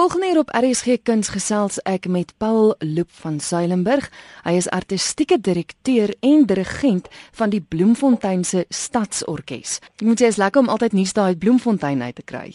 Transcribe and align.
Volgende 0.00 0.26
hier 0.26 0.38
op 0.38 0.50
RSG 0.50 1.02
Kuns 1.02 1.28
gesels 1.28 1.76
ek 1.84 2.06
met 2.08 2.30
Paul 2.40 2.70
Loop 2.78 3.10
van 3.20 3.34
Suilenburg. 3.40 4.06
Hy 4.46 4.54
is 4.56 4.68
artistieke 4.72 5.36
direkteur 5.36 6.14
en 6.24 6.46
dirigent 6.48 7.10
van 7.36 7.50
die 7.52 7.60
Bloemfontein 7.60 8.40
se 8.48 8.62
Stadsorkes. 8.72 9.74
Jy 10.00 10.06
moet 10.08 10.22
sê 10.22 10.30
is 10.32 10.38
lekker 10.40 10.62
om 10.62 10.70
altyd 10.72 10.96
nuus 10.96 11.12
daai 11.12 11.36
Bloemfontein 11.36 12.00
uit 12.00 12.16
te 12.16 12.24
kry. 12.24 12.46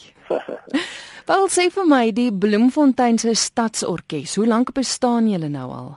Paul 1.30 1.46
sê 1.54 1.68
vir 1.76 1.86
my 1.86 2.08
die 2.18 2.32
Bloemfontein 2.34 3.22
se 3.22 3.36
Stadsorkes, 3.38 4.34
hoe 4.42 4.48
lank 4.50 4.72
bestaan 4.74 5.28
julle 5.30 5.52
nou 5.54 5.68
al? 5.70 5.92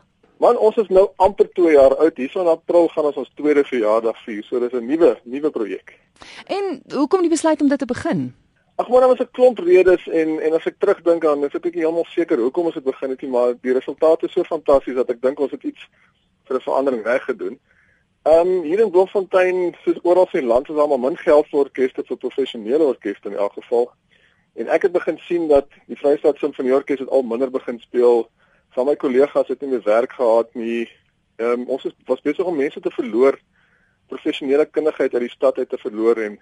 Man, 0.45 0.61
ons 0.61 0.77
is 0.85 0.91
nou 0.93 1.07
amper 1.17 1.49
2 1.57 1.73
jaar 1.79 1.97
oud. 1.97 2.21
Hierso 2.21 2.45
in 2.45 2.51
April 2.53 2.91
gaan 2.93 3.09
ons 3.09 3.23
ons 3.25 3.33
tweede 3.41 3.65
verjaardag 3.71 4.21
vier. 4.27 4.45
So 4.45 4.61
dis 4.61 4.77
'n 4.77 4.85
nuwe 4.85 5.17
nuwe 5.25 5.51
projek. 5.51 5.97
En 6.45 6.83
hoekom 6.93 7.25
die 7.25 7.33
besluit 7.33 7.63
om 7.65 7.73
dit 7.73 7.79
te 7.79 7.89
begin? 7.89 8.35
Ag 8.79 8.89
maar 8.89 9.01
daar 9.01 9.09
was 9.09 9.19
'n 9.19 9.31
klomp 9.31 9.59
redes 9.59 10.09
en 10.09 10.41
en 10.41 10.53
as 10.53 10.67
ek 10.67 10.79
terugdink 10.79 11.25
aan, 11.27 11.45
is 11.45 11.55
ek 11.55 11.63
bietjie 11.63 11.81
heeltemal 11.83 12.05
seker 12.09 12.39
hoekom 12.39 12.65
ons 12.65 12.75
dit 12.75 12.85
begin 12.85 13.11
het, 13.11 13.23
maar 13.23 13.55
die 13.61 13.73
resultate 13.73 14.27
is 14.27 14.33
so 14.33 14.45
fantasties 14.45 14.95
dat 14.95 15.09
ek 15.11 15.23
dink 15.23 15.41
ons 15.41 15.51
het 15.51 15.63
iets 15.63 15.89
vir 16.47 16.57
'n 16.57 16.67
verandering 16.67 17.03
reg 17.05 17.25
gedoen. 17.25 17.59
Ehm 18.23 18.49
um, 18.49 18.63
hier 18.63 18.81
in 18.81 18.91
Bloemfontein, 18.91 19.75
soos 19.85 19.99
oral 20.03 20.29
in 20.33 20.41
die 20.41 20.49
land, 20.49 20.69
is 20.69 20.77
daar 20.77 20.89
maar 20.89 21.01
min 21.01 21.17
geld 21.17 21.47
vir 21.51 21.59
orkeste 21.59 22.05
vir 22.05 22.17
professionele 22.17 22.85
orkeste 22.85 23.29
in 23.29 23.37
elk 23.37 23.53
geval. 23.53 23.91
En 24.55 24.69
ek 24.69 24.83
het 24.83 24.93
begin 24.93 25.19
sien 25.19 25.49
dat 25.49 25.67
die 25.87 25.97
Vrystaat 25.97 26.39
Simfonieorkes 26.39 26.99
het 26.99 27.09
al 27.09 27.23
minder 27.23 27.51
begin 27.51 27.81
speel. 27.81 28.31
Van 28.69 28.87
my 28.87 28.97
kollegas 28.97 29.49
het 29.49 29.61
nie 29.61 29.71
meer 29.71 29.83
werk 29.83 30.13
gehad 30.13 30.55
nie. 30.55 30.89
Ehm 31.37 31.61
um, 31.61 31.69
ons 31.69 31.85
is 31.85 31.93
was 32.07 32.21
besig 32.21 32.45
om 32.45 32.57
mense 32.57 32.81
te 32.81 32.91
verloor, 32.91 33.41
professionele 34.07 34.67
kundigheid 34.67 35.15
uit 35.15 35.23
die 35.23 35.37
stad 35.37 35.59
uit 35.59 35.69
te 35.69 35.79
verloor 35.79 36.17
en 36.17 36.41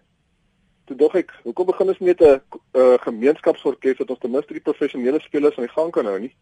toe 0.86 0.96
dog 0.96 1.14
ek, 1.18 1.32
hoekom 1.42 1.66
begin 1.66 1.88
ons 1.92 1.98
met 1.98 2.20
'n 2.20 2.40
uh, 2.72 2.94
gemeenskapsorkes 3.02 3.98
dat 3.98 4.10
ons 4.10 4.18
ten 4.18 4.30
minste 4.30 4.52
die 4.52 4.62
professionele 4.62 5.20
spelers 5.20 5.56
aan 5.58 5.66
die 5.66 5.76
gang 5.76 5.90
kan 5.92 6.06
hou 6.06 6.18
nie? 6.18 6.34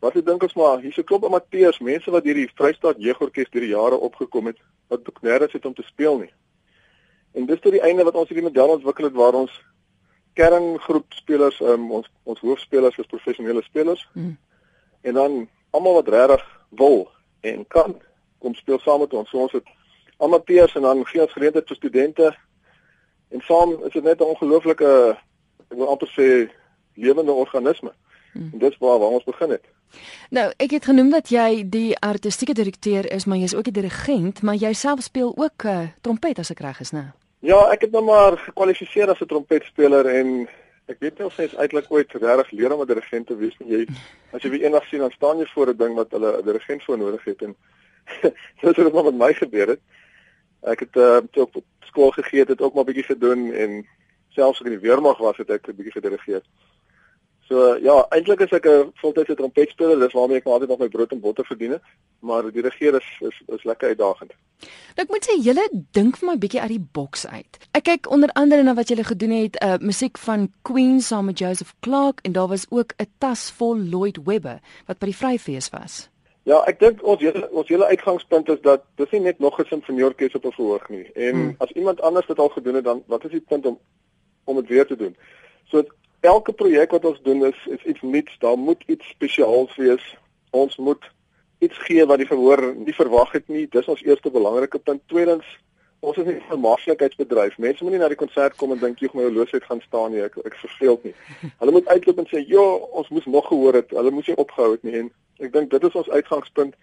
Wat 0.00 0.16
ek 0.16 0.26
dink 0.26 0.42
ons 0.42 0.54
maar 0.54 0.80
hier's 0.80 0.98
'n 0.98 1.04
klomp 1.04 1.24
amateurs, 1.24 1.80
mense 1.80 2.10
wat 2.10 2.24
hierdie 2.24 2.50
Vrystaat 2.54 2.96
Jeugorkes 2.98 3.50
deur 3.50 3.60
die 3.60 3.76
jare 3.76 3.96
opgekom 3.96 4.46
het 4.46 4.58
wat 4.88 5.08
ook 5.08 5.22
nêrens 5.22 5.52
het 5.52 5.66
om 5.66 5.74
te 5.74 5.82
speel 5.82 6.18
nie. 6.18 6.32
En 7.34 7.46
dis 7.46 7.60
tot 7.60 7.72
die 7.72 7.82
einde 7.82 8.04
wat 8.04 8.14
ons 8.14 8.28
hierdie 8.28 8.46
model 8.46 8.68
ontwikkel 8.68 9.04
het 9.04 9.14
waar 9.14 9.34
ons 9.34 9.62
kerngroep 10.34 11.12
spelers, 11.12 11.60
um, 11.60 11.90
ons 11.90 12.10
ons 12.22 12.40
hoofspelers 12.40 12.98
is 12.98 13.06
professionele 13.06 13.62
spelers. 13.62 14.08
Hmm. 14.12 14.36
En 15.02 15.14
dan 15.14 15.48
almal 15.70 15.94
wat 15.94 16.08
regtig 16.08 16.44
wil 16.70 17.10
en 17.40 17.66
kan 17.66 18.00
kom 18.38 18.54
speel 18.54 18.78
saam 18.78 19.00
met 19.00 19.12
ons. 19.12 19.28
So 19.30 19.38
ons 19.38 19.52
het 19.52 19.66
amateurs 20.16 20.74
en 20.74 20.82
dan 20.82 21.06
gee 21.06 21.22
ons 21.22 21.32
geleentheid 21.32 21.68
vir 21.68 21.76
studente 21.76 22.36
En 23.34 23.42
saam 23.42 23.76
is 23.84 23.92
dit 23.92 24.02
net 24.02 24.20
'n 24.20 24.32
ongelooflike 24.32 25.16
ek 25.70 25.78
wil 25.78 25.88
amper 25.88 26.10
sê 26.14 26.50
lewende 26.94 27.32
organisme. 27.32 27.92
Hmm. 28.32 28.50
En 28.52 28.58
dis 28.58 28.78
waar 28.78 28.98
waar 28.98 29.16
ons 29.18 29.24
begin 29.24 29.50
het. 29.50 29.64
Nou, 30.30 30.52
ek 30.56 30.70
het 30.70 30.84
genoem 30.84 31.10
dat 31.10 31.28
jy 31.30 31.64
die 31.70 31.98
artistieke 31.98 32.54
direkteur 32.54 33.06
is, 33.12 33.24
maar 33.24 33.38
jy's 33.38 33.54
ook 33.54 33.68
die 33.68 33.80
dirigent, 33.80 34.42
maar 34.42 34.54
jy 34.58 34.72
self 34.72 35.02
speel 35.06 35.32
ook 35.36 35.66
uh, 35.70 35.86
trompet 36.00 36.38
as 36.38 36.50
ek 36.50 36.60
reg 36.60 36.80
is, 36.80 36.90
né? 36.90 37.12
Ja, 37.44 37.60
ek 37.70 37.86
het 37.86 37.92
nou 37.92 38.02
maar 38.04 38.38
gekwalifiseer 38.38 39.10
as 39.10 39.20
'n 39.20 39.30
trompetspeler 39.30 40.06
en 40.06 40.48
ek 40.86 40.98
weet 41.00 41.18
nie 41.18 41.26
of 41.26 41.36
jy 41.36 41.48
uiteindelik 41.48 41.90
ooit 41.92 42.12
regtig 42.12 42.50
leer 42.50 42.72
om 42.72 42.80
'n 42.80 42.86
dirigent 42.86 43.26
te 43.26 43.36
wees 43.36 43.56
nie. 43.58 43.70
Jy 43.70 43.86
as 44.32 44.42
jy 44.42 44.50
weer 44.50 44.64
eendag 44.64 44.86
sien 44.88 45.00
dan 45.00 45.10
staan 45.10 45.38
jy 45.38 45.46
voor 45.54 45.68
'n 45.68 45.76
ding 45.76 45.94
wat 45.94 46.10
hulle 46.10 46.38
'n 46.38 46.44
dirigent 46.44 46.84
voor 46.84 46.98
nodig 46.98 47.24
het 47.24 47.42
en 47.42 47.56
dis 48.60 48.76
wat 48.76 49.04
met 49.04 49.14
my 49.14 49.32
gebeur 49.34 49.68
het. 49.68 49.80
Ek 50.64 50.80
het 50.80 50.96
uh, 50.96 51.20
toe 51.30 51.42
op 51.44 51.62
skool 51.84 52.10
gegee 52.10 52.40
het, 52.40 52.48
het 52.48 52.60
ook 52.60 52.74
maar 52.74 52.84
bietjie 52.84 53.04
gedoen 53.04 53.52
en 53.52 53.86
selfs 54.34 54.60
in 54.60 54.72
die 54.74 54.82
weermag 54.82 55.18
was 55.18 55.36
het 55.36 55.50
ek 55.50 55.68
'n 55.68 55.76
bietjie 55.76 55.96
gedirigeer. 56.00 56.42
So 57.48 57.76
ja, 57.76 58.06
eintlik 58.08 58.40
is 58.40 58.52
ek 58.56 58.66
'n 58.66 58.92
voltydse 59.02 59.34
trompetspeler, 59.36 59.98
dis 60.00 60.16
waarmee 60.16 60.36
ek 60.36 60.46
altyd 60.46 60.68
nog 60.68 60.78
my 60.78 60.88
brood 60.88 61.12
en 61.12 61.20
botter 61.20 61.44
verdien 61.44 61.70
het, 61.76 61.82
maar 62.20 62.50
die 62.52 62.62
regeer 62.62 62.94
is 62.94 63.08
is 63.20 63.42
is 63.46 63.64
lekker 63.64 63.88
uitdagend. 63.88 64.32
Nou 64.96 65.04
ek 65.04 65.12
moet 65.12 65.26
sê 65.28 65.36
julle 65.42 65.68
dink 65.92 66.16
vir 66.16 66.28
my 66.28 66.38
bietjie 66.38 66.60
uit 66.60 66.72
die 66.72 66.86
boks 66.92 67.26
uit. 67.26 67.58
Ek 67.72 67.84
kyk 67.84 68.10
onder 68.10 68.32
andere 68.32 68.62
na 68.62 68.74
wat 68.74 68.88
julle 68.88 69.04
gedoen 69.04 69.30
het, 69.30 69.60
uh 69.62 69.76
musiek 69.80 70.18
van 70.18 70.52
Queen 70.62 71.00
saam 71.00 71.24
met 71.24 71.38
Joseph 71.38 71.74
Clark 71.80 72.20
en 72.22 72.32
daar 72.32 72.48
was 72.48 72.66
ook 72.70 72.94
'n 72.96 73.12
tas 73.18 73.50
vol 73.50 73.76
Lloyd 73.76 74.18
Webber 74.24 74.60
wat 74.86 74.98
by 74.98 75.06
die 75.06 75.16
Vryfees 75.16 75.70
was. 75.70 76.08
Ja, 76.44 76.58
ek 76.68 76.80
dink 76.80 77.02
ons 77.02 77.22
hele 77.24 77.46
ons 77.56 77.68
hele 77.72 77.86
uitgangspunt 77.88 78.50
is 78.52 78.60
dat 78.60 78.82
dis 79.00 79.10
nie 79.16 79.20
net 79.24 79.38
nog 79.40 79.58
'n 79.58 79.64
simfonieorkes 79.64 80.34
op 80.34 80.44
'n 80.44 80.52
verhoog 80.52 80.88
nie. 80.88 81.12
En 81.12 81.34
hmm. 81.34 81.54
as 81.58 81.70
iemand 81.72 82.00
anders 82.00 82.26
dit 82.26 82.38
al 82.38 82.48
gedoen 82.48 82.74
het, 82.74 82.84
dan 82.84 83.02
wat 83.06 83.24
is 83.24 83.30
die 83.30 83.40
punt 83.40 83.66
om 83.66 83.78
om 84.44 84.56
dit 84.56 84.68
weer 84.68 84.86
te 84.86 84.96
doen? 84.96 85.16
So 85.64 85.84
elke 86.20 86.52
projek 86.52 86.90
wat 86.90 87.04
ons 87.04 87.22
doen 87.22 87.46
is 87.46 87.66
is 87.66 87.84
iets 87.84 88.02
nuuts. 88.02 88.38
Daar 88.38 88.58
moet 88.58 88.82
iets 88.86 89.08
spesiaals 89.08 89.76
wees. 89.76 90.16
Ons 90.50 90.76
moet 90.76 91.04
iets 91.58 91.78
gee 91.78 92.06
wat 92.06 92.18
die 92.18 92.26
verhoor 92.26 92.74
nie 92.76 92.94
verwag 92.94 93.32
het 93.32 93.48
nie. 93.48 93.66
Dis 93.70 93.88
ons 93.88 94.02
eerste 94.02 94.30
belangrike 94.30 94.78
punt. 94.78 95.00
Tweedens, 95.06 95.46
ons 96.04 96.16
is 96.16 96.26
'n 96.26 96.42
vermaaklikheidsbedryf. 96.48 97.58
Mense 97.58 97.84
moenie 97.84 98.00
na 98.00 98.08
die 98.08 98.22
konsert 98.24 98.56
kom 98.56 98.72
en 98.72 98.78
dink 98.78 99.00
jy 99.00 99.08
my 99.14 99.22
horlosie 99.22 99.60
gaan 99.60 99.80
staan 99.80 100.12
nie. 100.12 100.22
Ek 100.22 100.36
ek 100.44 100.54
verveel 100.54 101.00
nie. 101.02 101.14
Hulle 101.60 101.72
moet 101.72 101.86
uitloop 101.86 102.18
en 102.18 102.26
sê, 102.26 102.46
"Ja, 102.46 102.66
ons 103.00 103.08
moes 103.08 103.26
nog 103.26 103.46
gehoor 103.48 103.74
het." 103.74 103.90
Hulle 103.90 104.10
moes 104.10 104.26
nie 104.26 104.36
opgehou 104.36 104.72
het 104.72 104.82
nie 104.82 104.98
en 104.98 105.10
Ek 105.42 105.52
dink 105.52 105.70
dit 105.70 105.82
is 105.82 105.96
ons 105.98 106.10
uitgangspunt. 106.10 106.74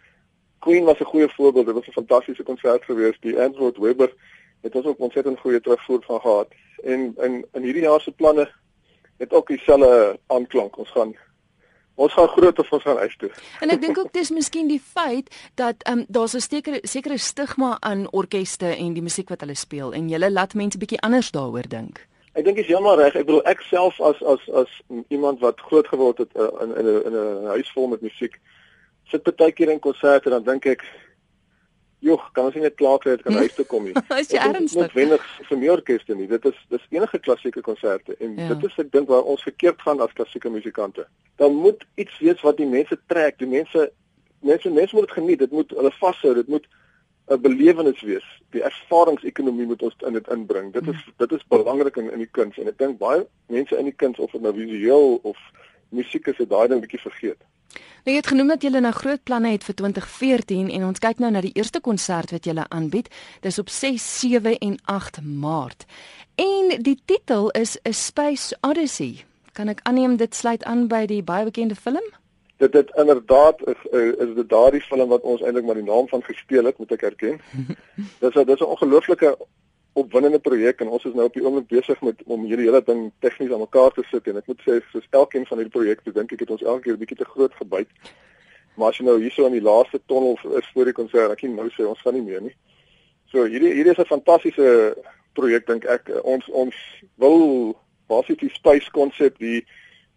Queen 0.60 0.84
was 0.86 1.00
'n 1.00 1.12
goeie 1.14 1.30
voorbeeld. 1.30 1.66
Dit 1.66 1.76
was 1.76 1.88
'n 1.88 2.00
fantastiese 2.02 2.44
konsert 2.44 2.84
gewees. 2.84 3.18
Die 3.20 3.40
Andrew 3.40 3.78
Webber 3.78 4.14
het 4.62 4.86
ook 4.86 5.00
ontsettend 5.00 5.40
goeie 5.40 5.62
terugvoer 5.62 6.04
van 6.04 6.22
gehad. 6.22 6.48
En 6.84 7.14
in 7.18 7.46
in 7.54 7.62
hierdie 7.62 7.82
jaar 7.82 8.02
se 8.02 8.12
planne 8.12 8.52
het 9.18 9.34
ook 9.34 9.48
dieselfde 9.48 10.20
aanklank. 10.28 10.78
Ons 10.78 10.90
gaan 10.90 11.16
ons 12.02 12.14
gaan 12.14 12.28
groot 12.28 12.60
of 12.60 12.72
ons 12.72 12.84
gaan 12.84 12.98
uit 12.98 13.18
toe. 13.18 13.32
En 13.62 13.70
ek 13.70 13.82
dink 13.82 13.98
ook 13.98 14.12
dis 14.14 14.32
miskien 14.32 14.68
die 14.68 14.82
feit 14.82 15.32
dat 15.56 15.84
ehm 15.84 16.00
um, 16.00 16.06
daar's 16.08 16.36
'n 16.36 16.40
sekere 16.40 16.80
sekere 16.84 17.18
stigma 17.18 17.78
aan 17.80 18.08
orkeste 18.12 18.76
en 18.76 18.94
die 18.94 19.04
musiek 19.04 19.30
wat 19.30 19.42
hulle 19.42 19.56
speel 19.56 19.94
en 19.94 20.10
jy 20.10 20.18
laat 20.30 20.54
mense 20.54 20.78
bietjie 20.78 21.02
anders 21.02 21.32
daaroor 21.32 21.68
dink. 21.68 22.08
Ek 22.34 22.46
dink 22.46 22.58
is 22.58 22.68
heeltemal 22.68 22.98
reg. 22.98 23.16
Ek 23.16 23.26
bedoel 23.26 23.44
ek 23.44 23.62
self 23.62 24.00
as 24.02 24.22
as 24.24 24.50
as 24.50 24.70
iemand 25.08 25.40
wat 25.40 25.60
groot 25.60 25.88
geword 25.88 26.18
het 26.18 26.32
uh, 26.36 26.48
in 26.64 26.76
in 26.80 26.86
'n 26.86 27.02
in 27.06 27.14
'n 27.14 27.48
huis 27.48 27.72
vol 27.74 27.88
met 27.88 28.02
musiek 28.02 28.40
sit 29.12 29.36
baie 29.36 29.52
keer 29.52 29.70
in 29.70 29.80
konserte 29.80 30.30
dan 30.30 30.44
dink 30.44 30.66
ek 30.66 30.86
joh, 32.02 32.22
kan 32.34 32.50
ons 32.50 32.58
nie 32.58 32.66
net 32.66 32.76
klaar 32.80 33.00
kry 33.02 33.16
dat 33.16 33.24
kan 33.26 33.38
huis 33.38 33.54
toe 33.56 33.66
kom 33.70 33.86
nie. 33.88 33.94
is 34.22 34.34
jy 34.34 34.42
ernstig? 34.42 34.90
Dit 34.90 34.90
is 34.90 34.98
wenig 34.98 35.26
vir 35.48 35.62
my 35.62 35.72
orkeste 35.76 36.18
nie. 36.18 36.28
Dit 36.32 36.46
is 36.50 36.60
dis 36.74 36.86
enige 36.98 37.22
klassieke 37.22 37.64
konserte 37.66 38.18
en 38.20 38.36
ja. 38.40 38.50
dit 38.54 38.68
is 38.70 38.78
ek 38.84 38.92
dink 38.96 39.10
waar 39.12 39.28
ons 39.34 39.46
verkeerd 39.46 39.82
gaan 39.86 40.02
as 40.04 40.14
klassieke 40.18 40.52
musikante. 40.54 41.06
Dan 41.42 41.58
moet 41.62 41.86
iets 42.02 42.18
wees 42.24 42.42
wat 42.46 42.58
die 42.62 42.70
mense 42.70 42.98
trek. 43.12 43.38
Die 43.42 43.50
mense 43.50 43.90
mense 44.42 44.74
mense 44.74 44.98
moet 44.98 45.10
dit 45.10 45.18
geniet. 45.20 45.44
Dit 45.46 45.54
moet 45.54 45.74
hulle 45.78 45.94
vashou. 46.00 46.34
Dit 46.38 46.50
moet 46.50 46.68
'n 47.32 47.42
belewenis 47.42 48.02
wees. 48.02 48.28
Die 48.52 48.64
ervaringsekonomie 48.66 49.66
moet 49.66 49.84
ons 49.86 49.96
in 50.08 50.14
dit 50.14 50.28
inbring. 50.28 50.74
Dit 50.74 50.88
is 50.88 50.98
hmm. 51.04 51.14
dit 51.18 51.32
is 51.38 51.48
belangrik 51.48 51.98
in 51.98 52.12
in 52.12 52.26
die 52.26 52.32
kuns 52.32 52.58
en 52.58 52.68
ek 52.68 52.78
dink 52.82 52.98
baie 53.00 53.26
mense 53.48 53.78
in 53.78 53.88
die 53.88 53.96
kuns 53.96 54.20
of 54.20 54.32
dit 54.32 54.42
nou 54.42 54.54
visueel 54.58 55.20
of 55.24 55.38
musiek 55.92 56.28
is, 56.28 56.38
het 56.38 56.50
daai 56.50 56.68
ding 56.68 56.82
bietjie 56.82 57.04
vergeet. 57.04 57.42
Nou 58.04 58.16
jy 58.16 58.16
het 58.16 58.28
genoem 58.28 58.48
dat 58.48 58.64
jy 58.64 58.70
nou 58.70 58.94
groot 58.94 59.24
planne 59.24 59.52
het 59.52 59.64
vir 59.64 59.76
2014 59.76 60.70
en 60.70 60.86
ons 60.86 61.00
kyk 61.00 61.20
nou 61.20 61.32
na 61.32 61.42
die 61.42 61.54
eerste 61.54 61.80
konsert 61.80 62.32
wat 62.32 62.46
jy 62.46 62.56
aanbied. 62.68 63.10
Dis 63.42 63.60
op 63.60 63.70
6, 63.70 64.20
7 64.20 64.58
en 64.58 64.80
8 64.86 65.22
Maart. 65.22 65.86
En 66.36 66.82
die 66.82 66.98
titel 67.06 67.52
is 67.52 67.78
A 67.88 67.92
Space 67.92 68.58
Odyssey. 68.62 69.24
Kan 69.54 69.68
ek 69.68 69.80
aanneem 69.84 70.18
dit 70.18 70.36
sluit 70.36 70.64
aan 70.64 70.88
by 70.88 71.06
die 71.06 71.24
baie 71.24 71.46
bekende 71.46 71.76
film? 71.76 72.08
dit 72.62 72.72
dit 72.72 72.92
inderdaad 72.96 73.68
is 73.68 73.82
is 74.26 74.34
dit 74.36 74.50
daardie 74.50 74.82
film 74.82 75.10
wat 75.10 75.22
ons 75.22 75.42
eintlik 75.42 75.66
maar 75.66 75.80
die 75.80 75.90
naam 75.90 76.08
van 76.08 76.24
gespeel 76.24 76.66
het 76.70 76.78
moet 76.78 76.92
ek 76.98 77.08
erken. 77.10 77.40
dis 78.24 78.36
'n 78.36 78.46
dis 78.46 78.62
'n 78.62 78.74
ongelooflike 78.74 79.38
opwindende 79.94 80.40
projek 80.40 80.82
en 80.82 80.88
ons 80.88 81.06
is 81.06 81.14
nou 81.14 81.26
op 81.28 81.34
die 81.36 81.44
oomblik 81.44 81.68
besig 81.68 82.02
met 82.02 82.22
om 82.26 82.46
hierdie 82.48 82.68
hele 82.70 82.82
ding 82.88 83.10
tegnies 83.20 83.52
aan 83.52 83.64
mekaar 83.66 83.92
te 83.96 84.04
sit 84.10 84.28
en 84.28 84.40
ek 84.40 84.48
moet 84.48 84.62
sê 84.66 84.80
soos 84.92 85.08
elkeen 85.12 85.46
van 85.50 85.60
hierdie 85.60 85.76
projekte 85.76 86.14
dink 86.16 86.32
ek 86.32 86.46
het 86.46 86.54
ons 86.56 86.64
elke 86.64 86.86
keer 86.86 86.96
'n 86.96 87.04
bietjie 87.04 87.18
te 87.18 87.32
groot 87.34 87.54
gebyt. 87.60 87.90
Maar 88.78 88.90
as 88.90 88.98
jy 88.98 89.06
nou 89.06 89.20
hierso 89.20 89.46
in 89.46 89.58
die 89.60 89.68
laaste 89.68 90.00
tonnel 90.08 90.40
is 90.58 90.72
voor 90.74 90.86
die 90.86 90.94
konsert, 90.94 91.32
ek 91.32 91.40
kan 91.40 91.56
nou 91.56 91.70
sê 91.70 91.88
ons 91.88 92.02
gaan 92.02 92.14
nie 92.14 92.28
meer 92.30 92.42
nie. 92.42 92.56
So 93.32 93.44
hierdie 93.44 93.74
hierdie 93.74 93.92
is 93.92 94.00
'n 94.00 94.14
fantastiese 94.16 94.96
projek 95.34 95.68
dink 95.68 95.86
ek. 95.86 96.10
Ons 96.24 96.48
ons 96.50 96.76
wil 97.18 97.76
basies 98.08 98.38
die 98.38 98.50
space 98.50 98.90
konsep 98.92 99.38
die 99.38 99.66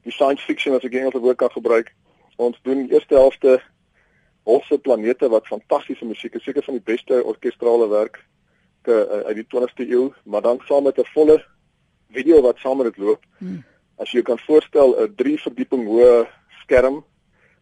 die 0.05 0.13
science 0.13 0.43
fiction 0.43 0.75
as 0.75 0.85
ek 0.85 0.95
Engelse 0.95 1.21
woord 1.21 1.39
kan 1.39 1.51
gebruik 1.51 1.95
ons 2.37 2.59
doen 2.63 2.87
die 2.87 2.95
eerste 2.95 3.15
helfte 3.15 3.61
Hofse 4.45 4.79
planete 4.79 5.29
wat 5.33 5.47
fantastiese 5.49 6.05
musiek 6.05 6.35
is, 6.37 6.43
seker 6.45 6.65
van 6.67 6.77
die 6.77 6.85
beste 6.85 7.23
orkestrale 7.25 7.89
werk 7.89 8.19
uh, 8.89 9.25
uit 9.29 9.37
die 9.37 9.47
20ste 9.49 9.89
eeu, 9.89 10.13
maar 10.25 10.43
dan 10.43 10.61
saam 10.65 10.83
met 10.83 10.99
'n 10.99 11.13
volle 11.15 11.45
video 12.11 12.41
wat 12.41 12.59
saam 12.59 12.77
met 12.77 12.87
dit 12.87 12.97
loop. 12.97 13.23
Hmm. 13.39 13.65
As 13.97 14.11
jy 14.11 14.23
kan 14.23 14.39
voorstel 14.39 14.95
'n 15.01 15.15
3 15.15 15.41
verdieping 15.41 15.87
hoë 15.87 16.27
skerm 16.63 17.05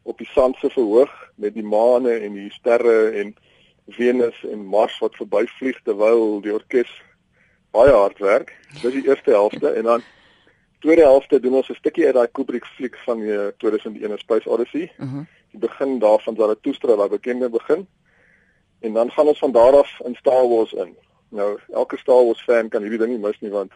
op 0.03 0.19
die 0.19 0.29
sand 0.35 0.57
se 0.57 0.71
verhoog 0.71 1.13
met 1.35 1.55
die 1.55 1.65
maane 1.65 2.11
en 2.11 2.35
die 2.35 2.51
sterre 2.51 3.11
en 3.11 3.35
Venus 3.89 4.45
en 4.45 4.65
Mars 4.65 4.99
wat 4.99 5.17
verbyvlieg 5.17 5.79
terwyl 5.83 6.41
die 6.41 6.53
orkes 6.55 6.91
baie 7.73 7.93
hard 7.93 8.19
werk. 8.19 8.53
Dis 8.83 8.93
die 8.93 9.07
eerste 9.09 9.31
helfte 9.31 9.69
en 9.69 9.83
dan 9.83 10.03
tweede 10.83 11.03
helfte 11.03 11.41
doen 11.41 11.55
ons 11.55 11.69
'n 11.69 11.75
stukkie 11.75 12.07
uit 12.07 12.15
daai 12.15 12.29
Kubrick 12.29 12.67
fliek 12.67 12.97
van 13.07 13.21
die 13.21 13.39
2001 13.57 14.19
Space 14.19 14.49
Odyssey. 14.49 14.93
Uh 14.99 15.13
-huh. 15.13 15.25
Die 15.51 15.61
begin 15.61 15.99
daarvan 15.99 16.37
Zarathustra, 16.37 16.97
daai 16.97 17.09
bekende 17.09 17.49
begin. 17.49 17.87
En 18.81 18.93
dan 18.93 19.11
gaan 19.11 19.27
ons 19.27 19.39
van 19.39 19.53
daar 19.53 19.77
af 19.77 20.01
in 20.05 20.15
Star 20.15 20.49
Wars 20.49 20.73
in. 20.73 20.97
Nou, 21.33 21.59
elke 21.73 21.97
Star 21.97 22.25
Wars 22.25 22.43
fan 22.45 22.69
kan 22.69 22.85
hierdie 22.85 22.99
ding 23.01 23.15
nie 23.15 23.23
mis 23.23 23.39
nie 23.41 23.51
want 23.53 23.73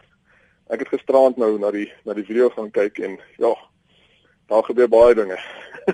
ek 0.69 0.83
het 0.83 0.91
gisterand 0.91 1.39
nou 1.41 1.55
na 1.57 1.71
die 1.73 1.87
na 2.05 2.13
die 2.13 2.25
video 2.27 2.51
gaan 2.53 2.69
kyk 2.75 2.99
en 3.07 3.15
ja, 3.41 3.53
daar 4.51 4.65
gebeur 4.67 4.89
baie 4.91 5.15
dinge. 5.17 5.39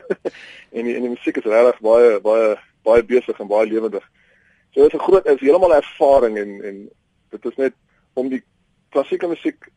en 0.76 0.90
die 0.90 0.96
en 0.98 1.06
die 1.08 1.14
musiek 1.14 1.40
is 1.40 1.48
regtig 1.48 1.80
baie 1.86 2.18
baie 2.26 2.58
baie 2.84 3.06
besig 3.08 3.40
en 3.40 3.48
baie 3.48 3.70
lewendig. 3.70 4.04
So 4.74 4.82
dit 4.82 4.92
is 4.92 5.00
'n 5.00 5.06
groot 5.06 5.30
is 5.32 5.40
heeltemal 5.40 5.78
ervaring 5.78 6.38
en 6.42 6.52
en 6.72 6.84
dit 7.32 7.46
is 7.52 7.56
net 7.64 7.80
om 8.14 8.28
die 8.30 8.44
klassieke 8.92 9.28
musiek 9.32 9.72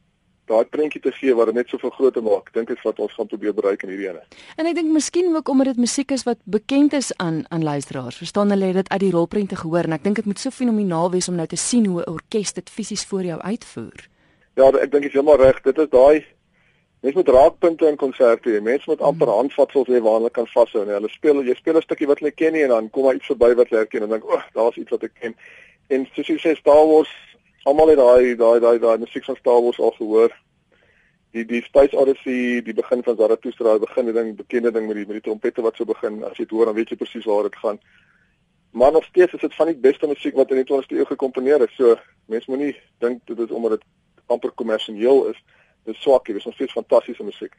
daai 0.46 0.64
prentjie 0.70 1.00
te 1.02 1.12
gee 1.12 1.34
wat 1.34 1.50
dit 1.50 1.58
net 1.58 1.68
soveel 1.68 1.90
groter 1.90 2.22
maak. 2.22 2.52
Dink 2.54 2.70
ek 2.70 2.82
wat 2.86 3.00
ons 3.02 3.14
gaan 3.18 3.28
probeer 3.30 3.54
bereik 3.56 3.82
in 3.82 3.92
hierdie 3.92 4.08
ene. 4.10 4.22
En 4.56 4.68
ek 4.70 4.76
dink 4.78 4.92
miskien 4.94 5.32
ook 5.34 5.48
omdat 5.48 5.74
dit 5.74 5.82
musiek 5.82 6.14
is 6.14 6.26
wat 6.28 6.38
bekend 6.44 6.94
is 6.98 7.12
aan 7.22 7.44
aan 7.50 7.64
luisteraars. 7.66 8.20
Verstaan 8.22 8.54
hulle 8.54 8.72
dit 8.72 8.92
uit 8.92 9.00
die 9.00 9.10
rolprente 9.14 9.56
gehoor 9.56 9.90
en 9.90 9.96
ek 9.98 10.04
dink 10.06 10.22
dit 10.22 10.28
moet 10.30 10.42
so 10.42 10.54
fenomenaal 10.54 11.10
wees 11.10 11.28
om 11.28 11.38
nou 11.38 11.46
te 11.50 11.58
sien 11.58 11.86
hoe 11.86 12.02
'n 12.02 12.10
orkes 12.10 12.52
dit 12.52 12.70
fisies 12.70 13.04
voor 13.04 13.24
jou 13.24 13.40
uitvoer. 13.40 14.08
Ja, 14.56 14.68
ek 14.68 14.90
dink 14.90 15.02
jy 15.04 15.08
is 15.08 15.12
heeltemal 15.12 15.42
reg. 15.42 15.62
Dit 15.62 15.78
is 15.78 15.90
daai 15.90 16.24
mens 17.00 17.14
moet 17.14 17.28
raakpunte 17.28 17.86
in 17.86 17.96
konserte 17.96 18.50
hê. 18.50 18.60
Mense 18.62 18.84
moet 18.86 19.00
amper 19.00 19.26
hmm. 19.26 19.36
handvatsels 19.36 19.88
hê 19.88 20.00
waar 20.02 20.18
hulle 20.18 20.30
kan 20.30 20.46
vashou 20.46 20.82
en 20.82 20.94
hulle 20.94 21.08
speel 21.08 21.42
jy 21.44 21.54
speel 21.54 21.76
'n 21.76 21.82
stukkie 21.82 22.06
wat 22.06 22.18
hulle 22.18 22.32
ken 22.32 22.52
nie 22.52 22.62
en 22.62 22.68
dan 22.68 22.90
kom 22.90 23.04
daar 23.04 23.14
iets 23.14 23.26
verby 23.26 23.54
wat 23.54 23.68
jy 23.70 23.76
herken 23.76 24.02
en 24.02 24.08
dink, 24.08 24.24
"Ag, 24.24 24.34
oh, 24.34 24.44
daar's 24.54 24.76
iets 24.76 24.90
wat 24.90 25.02
ek 25.02 25.14
ken." 25.20 25.34
En 25.88 26.08
soos 26.14 26.26
jy 26.26 26.38
sê 26.38 26.56
Star 26.56 26.86
Wars 26.86 27.12
almal 27.66 27.90
het 27.90 27.98
daai 27.98 28.36
daai 28.38 28.60
daai 28.62 28.78
daai 28.78 28.98
musiek 29.02 29.24
van 29.26 29.36
Star 29.36 29.62
Wars 29.62 29.78
al 29.82 29.94
gehoor. 29.98 30.34
Die 31.34 31.44
die 31.44 31.62
Space 31.62 31.96
Odyssey, 31.98 32.62
die 32.62 32.74
begin 32.74 33.02
van 33.02 33.16
Zarathustra, 33.18 33.74
die 33.74 33.86
begin 33.86 34.12
ding, 34.14 34.36
bekende 34.38 34.72
ding 34.72 34.86
met 34.86 35.00
die 35.00 35.06
met 35.06 35.18
die 35.18 35.24
trompette 35.26 35.64
wat 35.66 35.76
so 35.76 35.84
begin. 35.84 36.22
As 36.24 36.38
jy 36.38 36.46
dit 36.46 36.54
hoor, 36.54 36.70
dan 36.70 36.78
weet 36.78 36.94
jy 36.94 36.98
presies 37.00 37.26
waar 37.26 37.48
dit 37.48 37.58
gaan. 37.62 37.80
Maar 38.70 38.92
nog 38.92 39.04
steeds 39.04 39.34
is 39.34 39.40
dit 39.40 39.54
van 39.54 39.72
die 39.72 39.78
beste 39.88 40.06
musiek 40.06 40.38
wat 40.38 40.50
in 40.54 40.62
die 40.62 40.68
20ste 40.68 40.98
eeu 40.98 41.08
gekomponeer 41.10 41.66
is. 41.66 41.74
So 41.76 41.96
mense 42.30 42.50
moenie 42.50 42.72
dink 43.02 43.26
dit 43.26 43.38
is 43.38 43.50
omdat 43.50 43.78
dit 43.80 43.86
amper 44.26 44.54
kommersieel 44.54 45.26
is. 45.32 45.42
Dit 45.86 45.98
swak, 46.02 46.26
dit 46.26 46.36
is 46.36 46.44
nog 46.44 46.54
steeds 46.54 46.78
fantastiese 46.78 47.26
musiek. 47.26 47.54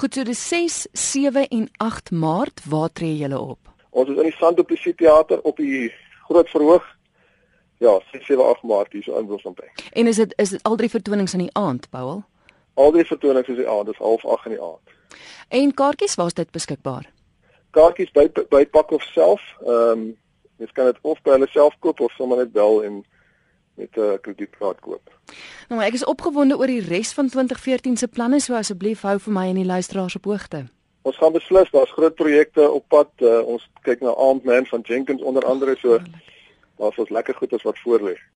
Goed, 0.00 0.14
so 0.14 0.24
dis 0.24 0.48
6, 0.48 0.86
7 0.92 1.48
en 1.48 1.68
8 1.82 2.10
Maart, 2.10 2.64
waar 2.70 2.92
tree 2.92 3.16
julle 3.16 3.38
op? 3.40 3.72
Ons 3.90 4.12
is 4.12 4.20
in 4.20 4.28
die 4.30 4.36
Sandoplisie 4.38 4.94
Theater 4.94 5.40
op 5.42 5.56
die 5.56 5.88
groot 6.28 6.48
verhoog 6.52 6.95
Ja, 7.78 8.00
678 8.12 8.62
Maart 8.62 8.92
hier 8.92 9.02
so 9.02 9.18
in 9.18 9.26
Bloemfontein. 9.26 9.70
En 9.92 10.06
is 10.06 10.16
dit 10.16 10.32
is 10.36 10.50
dit 10.50 10.62
al 10.62 10.76
drie 10.76 10.90
vertonings 10.90 11.32
in 11.32 11.38
die 11.38 11.52
aand, 11.52 11.90
Paul? 11.90 12.22
Al 12.74 12.90
drie 12.90 13.04
vertonings 13.04 13.48
is 13.48 13.56
die 13.56 13.68
aand, 13.68 13.86
dis 13.86 13.98
08:30 13.98 14.44
in 14.44 14.50
die 14.50 14.62
aand. 14.62 14.94
En 15.48 15.74
kaartjies, 15.74 16.14
waar 16.14 16.26
is 16.26 16.34
dit 16.34 16.50
beskikbaar? 16.50 17.10
Kaartjies 17.70 18.10
by 18.12 18.30
by 18.48 18.66
Pakhof 18.66 19.02
self. 19.02 19.42
Ehm 19.64 19.90
um, 19.90 20.16
jy 20.56 20.66
kan 20.72 20.88
dit 20.88 20.98
of 21.02 21.20
by 21.22 21.36
hulle 21.36 21.48
self 21.52 21.74
koop 21.84 22.00
of 22.00 22.12
sommer 22.12 22.36
net 22.36 22.52
bel 22.52 22.82
en 22.84 23.04
met 23.76 23.96
'n 23.96 24.00
uh, 24.00 24.12
kredietkaart 24.20 24.80
koop. 24.80 25.10
Nou, 25.68 25.82
ek 25.82 25.92
is 25.92 26.04
opgewonde 26.04 26.56
oor 26.56 26.66
die 26.66 26.80
res 26.80 27.12
van 27.12 27.28
2014 27.28 27.96
se 27.96 28.08
planne, 28.08 28.40
so 28.40 28.54
asseblief 28.54 29.02
hou 29.02 29.18
vir 29.18 29.32
my 29.32 29.48
en 29.48 29.54
die 29.54 29.64
luisteraars 29.64 30.16
op 30.16 30.24
hoogte. 30.24 30.66
Ons 31.02 31.16
gaan 31.16 31.32
beslis, 31.32 31.70
daar's 31.70 31.92
groot 31.92 32.14
projekte 32.14 32.70
op 32.70 32.88
pad. 32.88 33.10
Uh, 33.18 33.46
ons 33.46 33.68
kyk 33.82 34.00
na 34.00 34.14
Aandman 34.14 34.66
van 34.66 34.80
Jenkins 34.80 35.22
onder 35.22 35.44
andere 35.44 35.76
so. 35.78 36.00
Daar's 36.76 36.98
ons 36.98 37.08
lekker 37.08 37.34
goedes 37.34 37.62
wat 37.62 37.78
voor 37.78 38.02
lê. 38.02 38.16